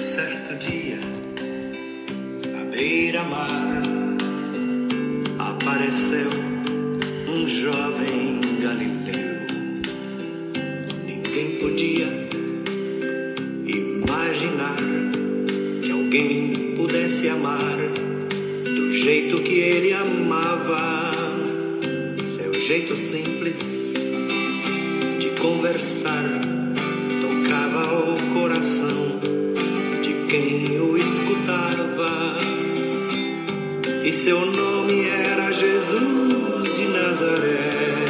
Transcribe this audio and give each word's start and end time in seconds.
certo 0.00 0.54
dia, 0.58 0.98
à 2.60 2.64
beira-mar, 2.64 3.82
apareceu 5.38 6.30
um 7.28 7.46
jovem 7.46 8.40
galileu. 8.60 9.46
Ninguém 11.06 11.58
podia 11.58 12.06
imaginar 13.64 14.76
que 15.82 15.90
alguém 15.90 16.74
pudesse 16.76 17.28
amar 17.30 17.76
do 18.64 18.92
jeito 18.92 19.40
que 19.40 19.54
ele 19.60 19.94
amava. 19.94 21.10
Seu 22.22 22.52
jeito 22.52 22.98
simples 22.98 23.94
de 25.18 25.30
conversar 25.40 26.24
tocava 27.22 28.12
o 28.12 28.34
coração 28.34 29.35
quem 30.36 30.78
o 30.80 30.96
escutava. 30.96 32.36
E 34.04 34.12
seu 34.12 34.38
nome 34.44 35.08
era 35.08 35.50
Jesus 35.50 36.74
de 36.76 36.84
Nazaré. 36.88 38.04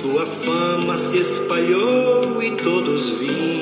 Sua 0.00 0.24
fama 0.24 0.96
se 0.96 1.18
espalhou 1.18 2.42
e 2.42 2.50
todos 2.52 3.10
vinham 3.10 3.53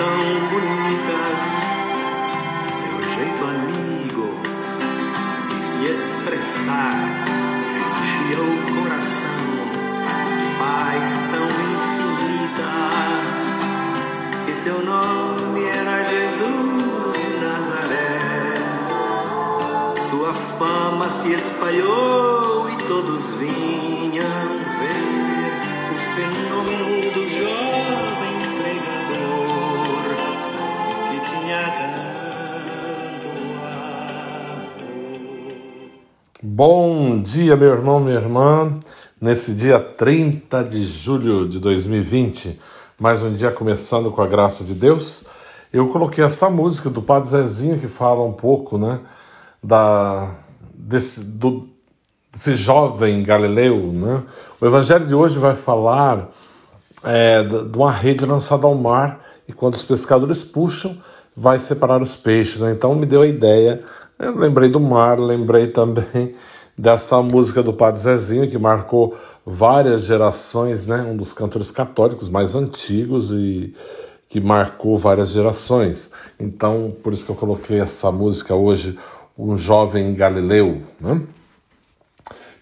tão 0.00 0.22
bonitas, 0.48 1.42
seu 2.78 2.96
jeito 3.14 3.42
amigo 3.44 4.28
de 5.50 5.58
se 5.62 5.78
expressar 5.92 6.96
enchia 8.00 8.40
o 8.40 8.54
coração 8.80 9.44
de 10.38 10.46
paz 10.58 11.06
tão 11.30 11.48
infinita. 11.74 12.72
E 14.48 14.52
seu 14.52 14.78
nome 14.82 15.64
era 15.64 16.02
Jesus 16.04 17.14
de 17.20 17.32
Nazaré. 17.44 18.54
Sua 20.08 20.32
fama 20.32 21.10
se 21.10 21.30
espalhou 21.32 22.70
e 22.70 22.76
todos 22.88 23.32
vinham 23.32 23.99
Bom 36.62 37.22
dia, 37.22 37.56
meu 37.56 37.70
irmão, 37.70 38.00
minha 38.00 38.16
irmã. 38.16 38.78
Nesse 39.18 39.54
dia 39.54 39.80
30 39.80 40.62
de 40.62 40.84
julho 40.84 41.48
de 41.48 41.58
2020, 41.58 42.60
mais 42.98 43.22
um 43.22 43.32
dia 43.32 43.50
começando 43.50 44.10
com 44.10 44.20
a 44.20 44.26
graça 44.26 44.62
de 44.62 44.74
Deus, 44.74 45.24
eu 45.72 45.88
coloquei 45.88 46.22
essa 46.22 46.50
música 46.50 46.90
do 46.90 47.00
Padre 47.00 47.30
Zezinho 47.30 47.78
que 47.78 47.88
fala 47.88 48.22
um 48.22 48.34
pouco, 48.34 48.76
né, 48.76 49.00
da 49.64 50.34
desse, 50.74 51.24
do, 51.30 51.66
desse 52.30 52.54
jovem 52.56 53.22
galileu, 53.22 53.78
né? 53.96 54.22
O 54.60 54.66
evangelho 54.66 55.06
de 55.06 55.14
hoje 55.14 55.38
vai 55.38 55.54
falar 55.54 56.28
é, 57.02 57.42
de 57.42 57.74
uma 57.78 57.90
rede 57.90 58.26
lançada 58.26 58.66
ao 58.66 58.74
mar 58.74 59.18
e 59.48 59.52
quando 59.54 59.76
os 59.76 59.82
pescadores 59.82 60.44
puxam, 60.44 60.94
vai 61.34 61.58
separar 61.58 62.02
os 62.02 62.16
peixes. 62.16 62.60
Né? 62.60 62.72
Então 62.72 62.94
me 62.94 63.06
deu 63.06 63.22
a 63.22 63.26
ideia. 63.26 63.82
Eu 64.20 64.36
lembrei 64.36 64.68
do 64.68 64.78
mar, 64.78 65.18
lembrei 65.18 65.68
também 65.68 66.34
dessa 66.76 67.22
música 67.22 67.62
do 67.62 67.72
Padre 67.72 68.00
Zezinho 68.00 68.50
que 68.50 68.58
marcou 68.58 69.16
várias 69.46 70.04
gerações, 70.04 70.86
né? 70.86 71.00
Um 71.00 71.16
dos 71.16 71.32
cantores 71.32 71.70
católicos 71.70 72.28
mais 72.28 72.54
antigos 72.54 73.32
e 73.32 73.72
que 74.28 74.38
marcou 74.38 74.98
várias 74.98 75.30
gerações. 75.30 76.10
Então, 76.38 76.92
por 77.02 77.14
isso 77.14 77.24
que 77.24 77.30
eu 77.30 77.36
coloquei 77.36 77.80
essa 77.80 78.12
música 78.12 78.54
hoje, 78.54 78.98
um 79.38 79.56
jovem 79.56 80.14
galileu, 80.14 80.82
né? 81.00 81.22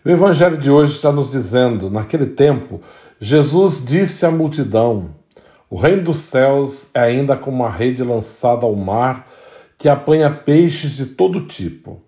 O 0.05 0.09
evangelho 0.09 0.57
de 0.57 0.71
hoje 0.71 0.95
está 0.95 1.11
nos 1.11 1.33
dizendo, 1.33 1.91
naquele 1.91 2.27
tempo, 2.27 2.81
Jesus 3.19 3.85
disse 3.85 4.25
à 4.25 4.31
multidão: 4.31 5.11
O 5.69 5.77
reino 5.77 6.05
dos 6.05 6.21
céus 6.21 6.91
é 6.95 7.01
ainda 7.01 7.37
como 7.37 7.65
uma 7.65 7.71
rede 7.71 8.05
lançada 8.05 8.65
ao 8.65 8.77
mar 8.77 9.27
que 9.79 9.89
apanha 9.89 10.29
peixes 10.29 10.97
de 10.97 11.07
todo 11.07 11.47
tipo. 11.47 12.03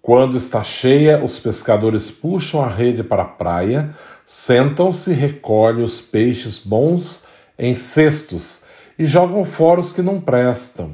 Quando 0.00 0.36
está 0.36 0.62
cheia, 0.62 1.22
os 1.22 1.38
pescadores 1.38 2.10
puxam 2.10 2.62
a 2.62 2.68
rede 2.68 3.02
para 3.02 3.22
a 3.22 3.26
praia, 3.26 3.90
sentam-se 4.24 5.10
e 5.10 5.14
recolhem 5.14 5.84
os 5.84 6.00
peixes 6.00 6.58
bons 6.58 7.26
em 7.58 7.74
cestos 7.74 8.64
e 8.98 9.04
jogam 9.04 9.44
fora 9.44 9.80
os 9.80 9.92
que 9.92 10.02
não 10.02 10.20
prestam. 10.20 10.92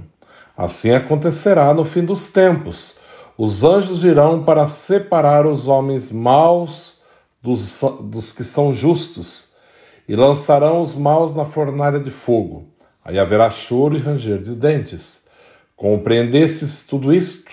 Assim 0.56 0.90
acontecerá 0.90 1.72
no 1.72 1.84
fim 1.84 2.04
dos 2.04 2.30
tempos. 2.30 2.98
Os 3.36 3.62
anjos 3.62 4.02
virão 4.02 4.42
para 4.42 4.66
separar 4.66 5.46
os 5.46 5.68
homens 5.68 6.10
maus 6.10 7.02
dos, 7.42 7.80
dos 8.00 8.32
que 8.32 8.42
são 8.42 8.74
justos 8.74 9.52
e 10.08 10.16
lançarão 10.16 10.80
os 10.80 10.94
maus 10.94 11.36
na 11.36 11.44
fornalha 11.44 12.00
de 12.00 12.10
fogo. 12.10 12.66
Aí 13.04 13.18
haverá 13.18 13.48
choro 13.50 13.96
e 13.96 14.00
ranger 14.00 14.42
de 14.42 14.54
dentes. 14.54 15.27
Compreendesses 15.78 16.84
tudo 16.88 17.14
isto? 17.14 17.52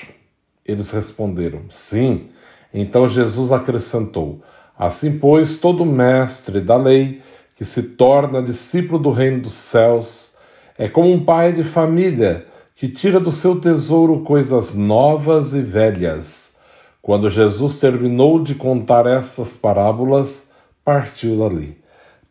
Eles 0.65 0.89
responderam: 0.89 1.61
Sim. 1.69 2.27
Então 2.73 3.07
Jesus 3.07 3.51
acrescentou: 3.51 4.41
Assim, 4.75 5.19
pois, 5.19 5.57
todo 5.57 5.85
mestre 5.85 6.59
da 6.59 6.75
lei 6.75 7.21
que 7.55 7.63
se 7.63 7.83
torna 7.89 8.41
discípulo 8.41 8.97
do 8.97 9.11
reino 9.11 9.43
dos 9.43 9.53
céus 9.53 10.37
é 10.75 10.89
como 10.89 11.13
um 11.13 11.23
pai 11.23 11.53
de 11.53 11.63
família 11.63 12.47
que 12.73 12.87
tira 12.89 13.19
do 13.19 13.31
seu 13.31 13.61
tesouro 13.61 14.21
coisas 14.21 14.73
novas 14.73 15.53
e 15.53 15.61
velhas. 15.61 16.57
Quando 17.03 17.29
Jesus 17.29 17.79
terminou 17.79 18.41
de 18.41 18.55
contar 18.55 19.05
essas 19.05 19.53
parábolas, 19.53 20.53
partiu 20.83 21.37
dali. 21.37 21.77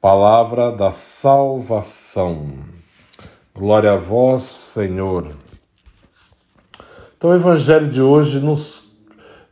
Palavra 0.01 0.73
da 0.73 0.91
salvação. 0.91 2.49
Glória 3.55 3.93
a 3.93 3.97
vós, 3.97 4.43
Senhor. 4.43 5.44
Então, 7.17 7.31
o 7.31 7.35
evangelho 7.35 7.89
de 7.89 8.03
hoje, 8.03 8.41
nos, 8.41 8.97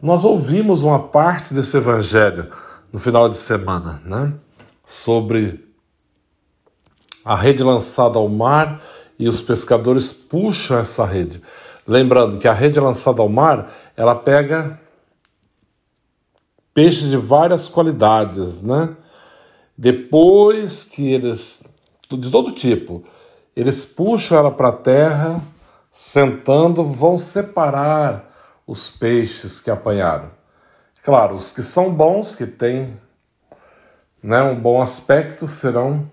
nós 0.00 0.24
ouvimos 0.24 0.82
uma 0.82 0.98
parte 0.98 1.54
desse 1.54 1.76
evangelho 1.76 2.50
no 2.92 2.98
final 2.98 3.28
de 3.28 3.36
semana, 3.36 4.02
né? 4.04 4.32
Sobre 4.84 5.64
a 7.24 7.34
rede 7.34 7.62
lançada 7.62 8.18
ao 8.18 8.28
mar 8.28 8.82
e 9.18 9.28
os 9.28 9.40
pescadores 9.40 10.12
puxam 10.12 10.78
essa 10.78 11.04
rede. 11.04 11.40
Lembrando 11.87 12.38
que 12.38 12.48
a 12.48 12.52
rede 12.52 12.78
lançada 12.78 13.22
ao 13.22 13.28
mar, 13.28 13.72
ela 13.96 14.14
pega 14.14 14.78
peixes 16.75 17.10
de 17.10 17.16
várias 17.16 17.69
qualidades, 17.69 18.62
né? 18.62 18.96
Depois 19.76 20.84
que 20.84 21.12
eles, 21.12 21.76
de 22.10 22.31
todo 22.31 22.50
tipo, 22.50 23.04
eles 23.54 23.84
puxam 23.84 24.38
ela 24.38 24.50
para 24.50 24.69
a 24.69 24.72
terra, 24.72 25.40
sentando, 25.92 26.82
vão 26.82 27.18
separar 27.18 28.24
os 28.66 28.88
peixes 28.88 29.60
que 29.60 29.70
apanharam. 29.70 30.30
Claro, 31.04 31.34
os 31.34 31.52
que 31.52 31.62
são 31.62 31.92
bons, 31.92 32.34
que 32.34 32.46
têm 32.46 32.98
né, 34.22 34.42
um 34.42 34.58
bom 34.58 34.80
aspecto, 34.80 35.46
serão 35.46 36.10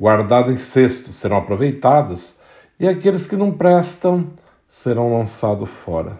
guardados 0.00 0.50
em 0.50 0.56
cestos, 0.56 1.16
serão 1.16 1.36
aproveitados, 1.36 2.38
e 2.80 2.88
aqueles 2.88 3.26
que 3.26 3.36
não 3.36 3.52
prestam 3.52 4.24
serão 4.66 5.18
lançados 5.18 5.68
fora. 5.68 6.18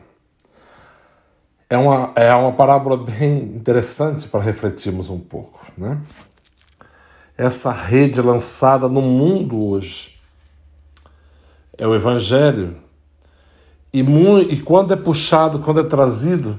É 1.71 1.77
uma, 1.77 2.13
é 2.15 2.33
uma 2.35 2.53
parábola 2.53 2.97
bem 2.97 3.39
interessante 3.39 4.29
para 4.29 4.41
refletirmos 4.41 5.09
um 5.09 5.19
pouco. 5.19 5.61
Né? 5.77 5.99
Essa 7.37 7.73
rede 7.73 8.21
lançada 8.21 8.89
no 8.89 9.01
mundo 9.01 9.61
hoje 9.61 10.14
é 11.77 11.87
o 11.87 11.95
Evangelho 11.95 12.77
e, 13.95 14.01
e 14.01 14.61
quando 14.61 14.93
é 14.93 14.97
puxado, 14.97 15.61
quando 15.61 15.79
é 15.79 15.85
trazido, 15.85 16.59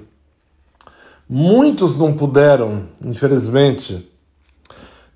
muitos 1.27 1.99
não 1.99 2.13
puderam, 2.13 2.87
infelizmente, 3.03 4.09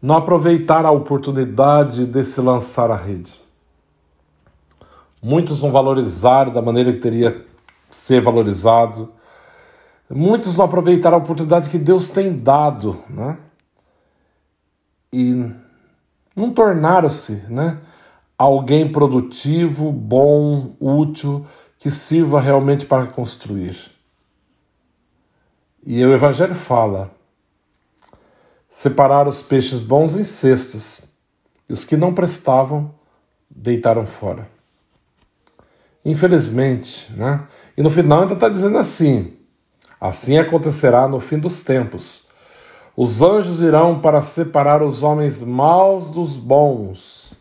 não 0.02 0.18
aproveitar 0.18 0.86
a 0.86 0.92
oportunidade 0.92 2.06
de 2.06 2.24
se 2.26 2.42
lançar 2.42 2.92
à 2.92 2.96
rede. 2.98 3.40
Muitos 5.24 5.64
não 5.64 5.72
valorizaram 5.72 6.52
da 6.52 6.62
maneira 6.62 6.92
que 6.92 7.00
teria 7.00 7.32
que 7.32 7.46
ser 7.90 8.22
valorizado. 8.22 9.10
Muitos 10.10 10.58
não 10.58 10.66
aproveitaram 10.66 11.18
a 11.18 11.22
oportunidade 11.22 11.70
que 11.70 11.78
Deus 11.78 12.12
tem 12.12 12.38
dado, 12.38 13.02
né? 13.10 13.38
E 15.12 15.52
não 16.36 16.52
tornaram-se, 16.52 17.46
né? 17.50 17.80
Alguém 18.40 18.90
produtivo, 18.90 19.92
bom, 19.92 20.74
útil, 20.80 21.46
que 21.78 21.92
sirva 21.92 22.40
realmente 22.40 22.86
para 22.86 23.06
construir. 23.06 23.76
E 25.86 26.02
o 26.06 26.14
Evangelho 26.14 26.56
fala: 26.56 27.12
separar 28.70 29.28
os 29.28 29.42
peixes 29.42 29.82
bons 29.82 30.16
em 30.16 30.24
cestos, 30.24 31.02
e 31.68 31.74
os 31.74 31.84
que 31.84 31.98
não 31.98 32.14
prestavam 32.14 32.94
deitaram 33.50 34.06
fora. 34.06 34.48
Infelizmente, 36.06 37.12
né? 37.18 37.46
E 37.76 37.82
no 37.82 37.90
final 37.90 38.22
ainda 38.22 38.36
está 38.36 38.48
dizendo 38.48 38.78
assim: 38.78 39.34
assim 40.00 40.38
acontecerá 40.38 41.10
no 41.10 41.20
fim 41.20 41.38
dos 41.38 41.62
tempos. 41.62 42.30
Os 42.96 43.22
anjos 43.22 43.60
irão 43.60 44.00
para 44.00 44.22
separar 44.22 44.82
os 44.82 45.04
homens 45.04 45.42
maus 45.42 46.10
dos 46.10 46.38
bons, 46.38 47.34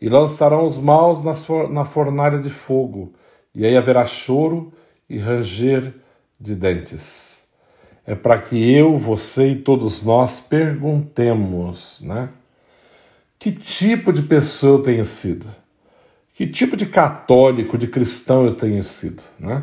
e 0.00 0.08
lançarão 0.08 0.64
os 0.64 0.78
maus 0.78 1.22
na 1.22 1.84
fornalha 1.84 2.38
de 2.38 2.50
fogo, 2.50 3.12
e 3.54 3.66
aí 3.66 3.76
haverá 3.76 4.06
choro 4.06 4.72
e 5.08 5.18
ranger 5.18 5.94
de 6.40 6.54
dentes. 6.54 7.48
É 8.06 8.14
para 8.14 8.38
que 8.38 8.72
eu, 8.72 8.96
você 8.96 9.50
e 9.50 9.56
todos 9.56 10.02
nós 10.02 10.40
perguntemos, 10.40 12.00
né? 12.02 12.30
Que 13.38 13.52
tipo 13.52 14.12
de 14.12 14.22
pessoa 14.22 14.78
eu 14.78 14.82
tenho 14.82 15.04
sido? 15.04 15.46
Que 16.32 16.46
tipo 16.46 16.76
de 16.76 16.86
católico, 16.86 17.76
de 17.76 17.86
cristão 17.86 18.44
eu 18.44 18.54
tenho 18.54 18.82
sido? 18.82 19.22
Né? 19.38 19.62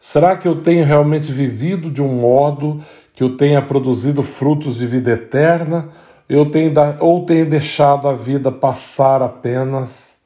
Será 0.00 0.36
que 0.36 0.46
eu 0.46 0.62
tenho 0.62 0.84
realmente 0.84 1.32
vivido 1.32 1.90
de 1.90 2.02
um 2.02 2.20
modo 2.20 2.82
que 3.14 3.22
eu 3.22 3.36
tenha 3.36 3.60
produzido 3.60 4.22
frutos 4.22 4.76
de 4.76 4.86
vida 4.86 5.12
eterna? 5.12 5.88
Eu 6.28 6.50
tenho 6.50 6.72
ou 7.00 7.24
tenho 7.24 7.48
deixado 7.48 8.06
a 8.06 8.14
vida 8.14 8.52
passar 8.52 9.22
apenas 9.22 10.18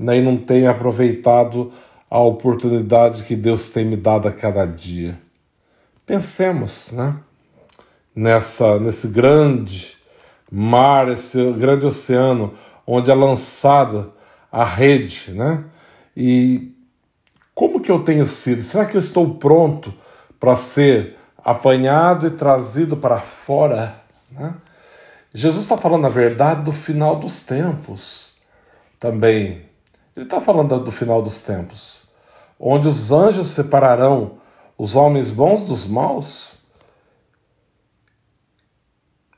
né, 0.00 0.18
e 0.18 0.22
não 0.22 0.36
tenho 0.36 0.70
aproveitado 0.70 1.70
a 2.10 2.18
oportunidade 2.18 3.24
que 3.24 3.36
Deus 3.36 3.70
tem 3.70 3.84
me 3.84 3.96
dado 3.96 4.28
a 4.28 4.32
cada 4.32 4.64
dia? 4.64 5.18
Pensemos 6.06 6.92
né, 6.92 7.16
nessa, 8.14 8.78
nesse 8.78 9.08
grande 9.08 9.96
mar, 10.50 11.08
esse 11.08 11.52
grande 11.52 11.84
oceano 11.84 12.52
onde 12.86 13.10
é 13.10 13.14
lançada 13.14 14.10
a 14.50 14.64
rede, 14.64 15.32
né? 15.32 15.64
E 16.16 16.72
como 17.54 17.80
que 17.80 17.90
eu 17.90 18.00
tenho 18.04 18.26
sido? 18.26 18.62
Será 18.62 18.84
que 18.84 18.96
eu 18.96 19.00
estou 19.00 19.34
pronto 19.34 19.92
para 20.38 20.54
ser 20.54 21.16
apanhado 21.38 22.26
e 22.26 22.30
trazido 22.30 22.96
para 22.96 23.18
fora? 23.18 23.96
Né? 24.30 24.54
Jesus 25.34 25.64
está 25.64 25.76
falando, 25.76 26.02
na 26.02 26.08
verdade, 26.08 26.62
do 26.62 26.72
final 26.72 27.16
dos 27.16 27.44
tempos 27.44 28.36
também. 28.98 29.68
Ele 30.16 30.24
está 30.24 30.40
falando 30.40 30.78
do 30.78 30.92
final 30.92 31.20
dos 31.20 31.42
tempos, 31.42 32.12
onde 32.58 32.86
os 32.86 33.10
anjos 33.10 33.48
separarão 33.48 34.38
os 34.78 34.94
homens 34.94 35.30
bons 35.30 35.64
dos 35.64 35.86
maus 35.86 36.64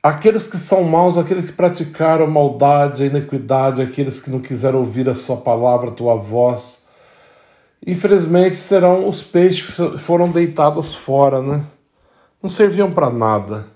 Aqueles 0.07 0.47
que 0.47 0.57
são 0.57 0.85
maus, 0.85 1.19
aqueles 1.19 1.47
que 1.47 1.53
praticaram 1.53 2.29
maldade, 2.29 3.03
a 3.03 3.07
iniquidade, 3.07 3.83
aqueles 3.83 4.21
que 4.21 4.31
não 4.31 4.39
quiseram 4.39 4.79
ouvir 4.79 5.09
a 5.09 5.15
sua 5.15 5.39
palavra, 5.39 5.89
a 5.89 5.93
tua 5.93 6.15
voz, 6.15 6.85
infelizmente 7.85 8.55
serão 8.55 9.09
os 9.09 9.21
peixes 9.21 9.77
que 9.77 9.99
foram 9.99 10.31
deitados 10.31 10.95
fora, 10.95 11.43
né? 11.43 11.65
Não 12.41 12.49
serviam 12.49 12.89
para 12.93 13.11
nada. 13.11 13.67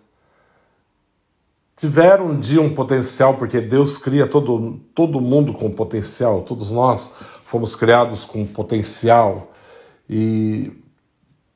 Tiveram 1.80 2.26
um 2.26 2.38
dia 2.38 2.60
um 2.60 2.74
potencial, 2.74 3.38
porque 3.38 3.58
Deus 3.58 3.96
cria 3.96 4.26
todo, 4.26 4.78
todo 4.94 5.18
mundo 5.18 5.54
com 5.54 5.70
potencial, 5.70 6.42
todos 6.42 6.70
nós 6.70 7.14
fomos 7.42 7.74
criados 7.74 8.22
com 8.22 8.44
potencial. 8.44 9.50
E 10.06 10.70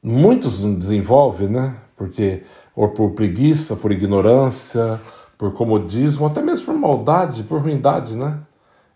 muitos 0.03 0.65
não 0.65 0.77
desenvolvem, 0.77 1.49
né? 1.49 1.77
Porque 1.95 2.43
ou 2.75 2.89
por 2.89 3.11
preguiça, 3.11 3.77
por 3.77 3.93
ignorância, 3.93 4.99
por 5.37 5.53
comodismo, 5.53 6.25
até 6.25 6.41
mesmo 6.41 6.65
por 6.65 6.75
maldade, 6.75 7.43
por 7.43 7.61
ruindade, 7.61 8.17
né? 8.17 8.41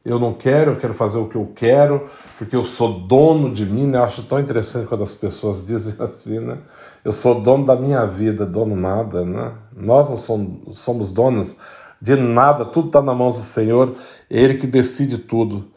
Eu 0.08 0.18
não 0.18 0.32
quero, 0.32 0.70
eu 0.70 0.76
quero 0.76 0.94
fazer 0.94 1.18
o 1.18 1.28
que 1.28 1.36
eu 1.36 1.52
quero, 1.54 2.08
porque 2.38 2.56
eu 2.56 2.64
sou 2.64 3.00
dono 3.00 3.52
de 3.52 3.66
mim, 3.66 3.86
né? 3.86 3.98
Eu 3.98 4.04
acho 4.04 4.22
tão 4.22 4.40
interessante 4.40 4.86
quando 4.86 5.02
as 5.02 5.14
pessoas 5.14 5.64
dizem 5.66 5.94
assim, 5.98 6.38
né? 6.40 6.56
Eu 7.04 7.12
sou 7.12 7.42
dono 7.42 7.66
da 7.66 7.76
minha 7.76 8.06
vida, 8.06 8.46
dono 8.46 8.74
nada, 8.74 9.22
né? 9.22 9.52
Nós 9.76 10.08
não 10.08 10.16
somos, 10.16 10.78
somos 10.78 11.12
donos 11.12 11.58
de 12.00 12.16
nada, 12.16 12.64
tudo 12.64 12.86
está 12.86 13.02
na 13.02 13.12
mão 13.12 13.28
do 13.28 13.36
Senhor, 13.36 13.94
Ele 14.30 14.54
que 14.54 14.66
decide 14.66 15.18
tudo. 15.18 15.70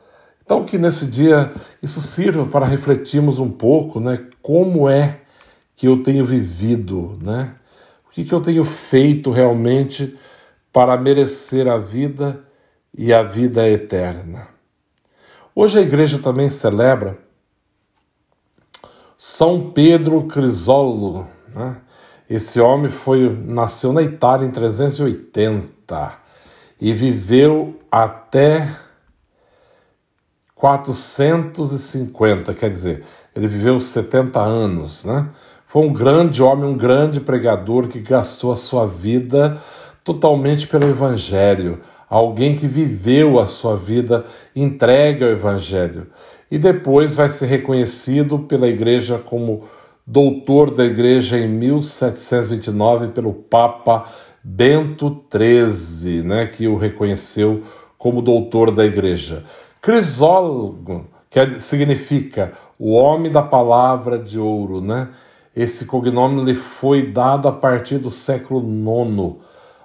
Então 0.45 0.63
que 0.63 0.77
nesse 0.77 1.07
dia 1.07 1.51
isso 1.83 1.99
sirva 1.99 2.45
para 2.45 2.65
refletirmos 2.65 3.37
um 3.37 3.51
pouco, 3.51 3.99
né? 3.99 4.17
Como 4.41 4.87
é 4.87 5.19
que 5.75 5.89
eu 5.89 6.03
tenho 6.03 6.23
vivido, 6.23 7.19
né? 7.21 7.53
O 8.07 8.13
que, 8.13 8.23
que 8.23 8.33
eu 8.33 8.39
tenho 8.39 8.63
feito 8.63 9.29
realmente 9.29 10.17
para 10.71 10.95
merecer 10.95 11.67
a 11.67 11.77
vida 11.77 12.41
e 12.97 13.13
a 13.13 13.23
vida 13.23 13.67
eterna? 13.69 14.47
Hoje 15.53 15.79
a 15.79 15.81
igreja 15.81 16.19
também 16.19 16.49
celebra 16.49 17.17
São 19.17 19.71
Pedro 19.71 20.23
Crisólogo. 20.27 21.27
Né? 21.53 21.77
Esse 22.29 22.61
homem 22.61 22.89
foi 22.89 23.29
nasceu 23.29 23.91
na 23.91 24.01
Itália 24.01 24.47
em 24.47 24.51
380 24.51 26.13
e 26.79 26.93
viveu 26.93 27.77
até 27.91 28.67
450, 30.55 32.53
quer 32.53 32.69
dizer, 32.69 33.03
ele 33.35 33.47
viveu 33.47 33.79
70 33.79 34.39
anos, 34.39 35.05
né? 35.05 35.27
Foi 35.65 35.81
um 35.83 35.91
grande 35.91 36.43
homem, 36.43 36.65
um 36.65 36.77
grande 36.77 37.19
pregador 37.19 37.87
que 37.87 37.99
gastou 37.99 38.51
a 38.51 38.55
sua 38.55 38.85
vida 38.85 39.57
totalmente 40.03 40.67
pelo 40.67 40.87
Evangelho. 40.87 41.79
Alguém 42.11 42.57
que 42.57 42.67
viveu 42.67 43.39
a 43.39 43.45
sua 43.45 43.77
vida 43.77 44.25
entregue 44.53 45.23
ao 45.23 45.29
Evangelho. 45.29 46.07
E 46.51 46.57
depois 46.57 47.15
vai 47.15 47.29
ser 47.29 47.45
reconhecido 47.45 48.39
pela 48.39 48.67
Igreja 48.67 49.17
como 49.17 49.61
doutor 50.05 50.71
da 50.71 50.83
Igreja 50.83 51.37
em 51.37 51.47
1729 51.47 53.07
pelo 53.13 53.31
Papa 53.31 54.03
Bento 54.43 55.23
XIII, 55.33 56.21
né, 56.23 56.47
que 56.47 56.67
o 56.67 56.75
reconheceu 56.75 57.63
como 57.97 58.21
doutor 58.21 58.71
da 58.71 58.83
Igreja. 58.83 59.45
Crisólogo, 59.81 61.07
que 61.29 61.59
significa 61.59 62.51
o 62.77 62.91
homem 62.91 63.31
da 63.31 63.41
palavra 63.41 64.19
de 64.19 64.37
ouro, 64.37 64.81
né? 64.81 65.07
Esse 65.55 65.85
cognome 65.85 66.43
lhe 66.43 66.55
foi 66.55 67.09
dado 67.09 67.47
a 67.47 67.53
partir 67.53 67.99
do 67.99 68.09
século 68.09 68.59
IX, 68.61 69.35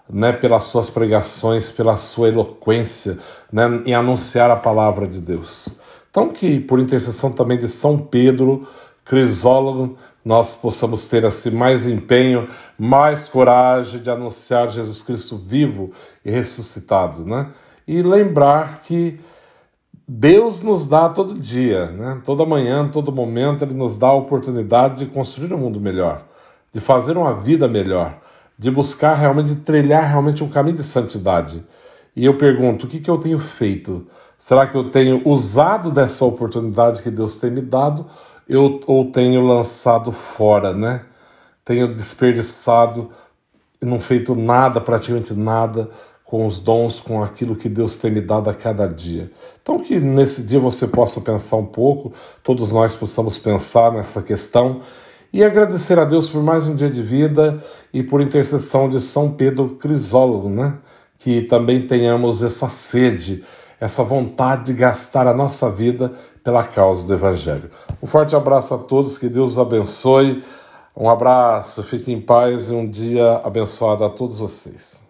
né, 0.08 0.32
pelas 0.32 0.64
suas 0.64 0.90
pregações, 0.90 1.70
pela 1.70 1.96
sua 1.96 2.28
eloquência 2.28 3.18
né, 3.52 3.82
em 3.84 3.94
anunciar 3.94 4.50
a 4.50 4.56
palavra 4.56 5.06
de 5.06 5.20
Deus. 5.20 5.80
Então, 6.10 6.28
que 6.28 6.60
por 6.60 6.78
intercessão 6.78 7.32
também 7.32 7.58
de 7.58 7.68
São 7.68 7.98
Pedro, 7.98 8.66
Crisólogo, 9.04 9.96
nós 10.24 10.54
possamos 10.54 11.08
ter 11.08 11.24
assim 11.24 11.50
mais 11.50 11.86
empenho, 11.86 12.48
mais 12.78 13.28
coragem 13.28 14.00
de 14.00 14.10
anunciar 14.10 14.68
Jesus 14.68 15.02
Cristo 15.02 15.36
vivo 15.36 15.90
e 16.24 16.30
ressuscitado, 16.30 17.24
né? 17.24 17.48
E 17.86 18.02
lembrar 18.02 18.80
que 18.82 19.20
Deus 20.08 20.62
nos 20.62 20.86
dá 20.86 21.08
todo 21.08 21.34
dia, 21.34 21.86
né? 21.86 22.20
toda 22.24 22.46
manhã, 22.46 22.88
todo 22.88 23.10
momento, 23.10 23.64
Ele 23.64 23.74
nos 23.74 23.98
dá 23.98 24.08
a 24.08 24.14
oportunidade 24.14 25.04
de 25.04 25.10
construir 25.10 25.52
um 25.52 25.58
mundo 25.58 25.80
melhor, 25.80 26.24
de 26.72 26.78
fazer 26.78 27.16
uma 27.16 27.34
vida 27.34 27.66
melhor, 27.66 28.16
de 28.58 28.70
buscar 28.70 29.14
realmente, 29.14 29.54
de 29.54 29.56
trilhar 29.56 30.08
realmente 30.08 30.42
um 30.42 30.48
caminho 30.48 30.76
de 30.76 30.82
santidade. 30.82 31.64
E 32.14 32.24
eu 32.24 32.38
pergunto: 32.38 32.86
o 32.86 32.88
que, 32.88 33.00
que 33.00 33.10
eu 33.10 33.18
tenho 33.18 33.38
feito? 33.38 34.06
Será 34.38 34.66
que 34.66 34.76
eu 34.76 34.90
tenho 34.90 35.22
usado 35.26 35.90
dessa 35.90 36.24
oportunidade 36.24 37.02
que 37.02 37.10
Deus 37.10 37.36
tem 37.36 37.50
me 37.50 37.62
dado 37.62 38.06
eu, 38.48 38.80
ou 38.86 39.10
tenho 39.10 39.44
lançado 39.44 40.12
fora, 40.12 40.72
né? 40.72 41.04
Tenho 41.64 41.92
desperdiçado 41.92 43.10
não 43.82 44.00
feito 44.00 44.34
nada, 44.34 44.80
praticamente 44.80 45.34
nada, 45.34 45.88
com 46.24 46.46
os 46.46 46.58
dons, 46.58 47.00
com 47.00 47.22
aquilo 47.22 47.54
que 47.54 47.68
Deus 47.68 47.96
tem 47.96 48.10
me 48.10 48.20
dado 48.20 48.50
a 48.50 48.54
cada 48.54 48.88
dia. 48.88 49.30
Então, 49.62 49.78
que 49.78 50.00
nesse 50.00 50.42
dia 50.42 50.58
você 50.58 50.88
possa 50.88 51.20
pensar 51.20 51.56
um 51.56 51.66
pouco, 51.66 52.12
todos 52.42 52.72
nós 52.72 52.94
possamos 52.94 53.38
pensar 53.38 53.92
nessa 53.92 54.22
questão 54.22 54.80
e 55.36 55.44
agradecer 55.44 55.98
a 55.98 56.04
Deus 56.06 56.30
por 56.30 56.42
mais 56.42 56.66
um 56.66 56.74
dia 56.74 56.88
de 56.88 57.02
vida 57.02 57.62
e 57.92 58.02
por 58.02 58.22
intercessão 58.22 58.88
de 58.88 58.98
São 58.98 59.32
Pedro 59.32 59.74
Crisólogo, 59.74 60.48
né? 60.48 60.78
Que 61.18 61.42
também 61.42 61.82
tenhamos 61.82 62.42
essa 62.42 62.70
sede, 62.70 63.44
essa 63.78 64.02
vontade 64.02 64.64
de 64.64 64.72
gastar 64.72 65.26
a 65.26 65.34
nossa 65.34 65.70
vida 65.70 66.10
pela 66.42 66.64
causa 66.64 67.06
do 67.06 67.12
Evangelho. 67.12 67.70
Um 68.02 68.06
forte 68.06 68.34
abraço 68.34 68.72
a 68.72 68.78
todos, 68.78 69.18
que 69.18 69.28
Deus 69.28 69.52
os 69.52 69.58
abençoe. 69.58 70.42
Um 70.96 71.10
abraço, 71.10 71.82
fiquem 71.82 72.14
em 72.14 72.20
paz 72.22 72.70
e 72.70 72.72
um 72.72 72.88
dia 72.88 73.42
abençoado 73.44 74.04
a 74.04 74.08
todos 74.08 74.38
vocês. 74.38 75.05